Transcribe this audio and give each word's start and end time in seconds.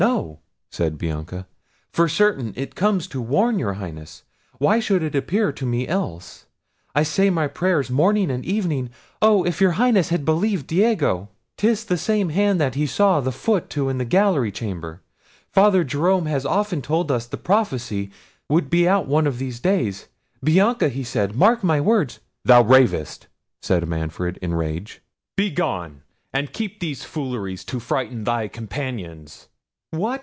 No," 0.07 0.39
said 0.71 0.97
Bianca, 0.97 1.45
"for 1.93 2.09
certain 2.09 2.53
it 2.55 2.73
comes 2.73 3.05
to 3.05 3.21
warn 3.21 3.59
your 3.59 3.73
Highness; 3.73 4.23
why 4.57 4.79
should 4.79 5.03
it 5.03 5.13
appear 5.13 5.51
to 5.51 5.63
me 5.63 5.87
else? 5.87 6.47
I 6.95 7.03
say 7.03 7.29
my 7.29 7.45
prayers 7.47 7.91
morning 7.91 8.31
and 8.31 8.43
evening—oh! 8.43 9.43
if 9.43 9.61
your 9.61 9.73
Highness 9.73 10.09
had 10.09 10.25
believed 10.25 10.65
Diego! 10.65 11.29
'Tis 11.55 11.85
the 11.85 11.99
same 11.99 12.29
hand 12.29 12.59
that 12.59 12.73
he 12.73 12.87
saw 12.87 13.19
the 13.21 13.31
foot 13.31 13.69
to 13.71 13.89
in 13.89 13.99
the 13.99 14.05
gallery 14.05 14.51
chamber—Father 14.51 15.83
Jerome 15.83 16.25
has 16.25 16.47
often 16.47 16.81
told 16.81 17.11
us 17.11 17.27
the 17.27 17.37
prophecy 17.37 18.09
would 18.49 18.71
be 18.71 18.87
out 18.89 19.05
one 19.05 19.27
of 19.27 19.37
these 19.37 19.59
days—'Bianca,' 19.59 20.89
said 21.05 21.31
he, 21.33 21.37
'mark 21.37 21.63
my 21.63 21.79
words—'" 21.79 22.17
"Thou 22.43 22.63
ravest," 22.63 23.27
said 23.61 23.87
Manfred, 23.87 24.39
in 24.41 24.53
a 24.53 24.57
rage; 24.57 25.03
"be 25.35 25.51
gone, 25.51 26.01
and 26.33 26.51
keep 26.53 26.79
these 26.79 27.03
fooleries 27.03 27.63
to 27.65 27.79
frighten 27.79 28.23
thy 28.23 28.47
companions." 28.47 29.47
"What! 29.93 30.19